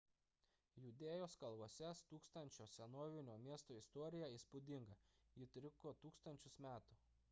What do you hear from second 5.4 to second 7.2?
ji truko tūkstančius metų